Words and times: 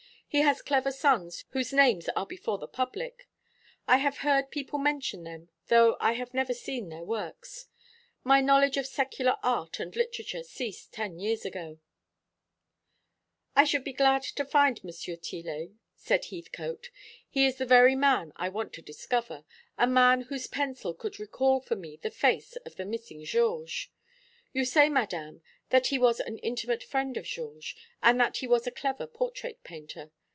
He 0.33 0.39
has 0.43 0.61
clever 0.61 0.93
sons 0.93 1.43
whose 1.49 1.73
names 1.73 2.07
are 2.15 2.25
before 2.25 2.57
the 2.57 2.65
public. 2.65 3.27
I 3.85 3.97
have 3.97 4.19
heard 4.19 4.49
people 4.49 4.79
mention 4.79 5.25
them, 5.25 5.49
though 5.67 5.97
I 5.99 6.13
have 6.13 6.33
never 6.33 6.53
seen 6.53 6.87
their 6.87 7.03
works. 7.03 7.67
My 8.23 8.39
knowledge 8.39 8.77
of 8.77 8.87
secular 8.87 9.35
art 9.43 9.81
and 9.81 9.93
literature 9.93 10.41
ceased 10.43 10.93
ten 10.93 11.19
years 11.19 11.43
ago." 11.43 11.79
"I 13.57 13.65
should 13.65 13.83
be 13.83 13.91
glad 13.91 14.23
to 14.23 14.45
find 14.45 14.79
M. 14.81 14.91
Tillet," 15.19 15.71
said 15.97 16.23
Heathcote. 16.23 16.91
"He 17.29 17.45
is 17.45 17.57
the 17.57 17.65
very 17.65 17.95
man 17.97 18.31
I 18.37 18.47
want 18.47 18.71
to 18.75 18.81
discover 18.81 19.43
a 19.77 19.85
man 19.85 20.21
whose 20.21 20.47
pencil 20.47 20.93
could 20.93 21.19
recall 21.19 21.59
for 21.59 21.75
me 21.75 21.97
the 21.97 22.09
face 22.09 22.55
of 22.65 22.77
the 22.77 22.85
missing 22.85 23.25
Georges. 23.25 23.89
You 24.53 24.63
say, 24.63 24.87
Madame, 24.87 25.41
that 25.71 25.87
he 25.87 25.99
was 25.99 26.21
an 26.21 26.37
intimate 26.37 26.83
friend 26.83 27.17
of 27.17 27.25
Georges, 27.25 27.75
and 28.01 28.17
that 28.21 28.37
he 28.37 28.47
was 28.47 28.65
a 28.65 28.71
clever 28.71 29.07
portrait 29.07 29.61
painter. 29.65 30.09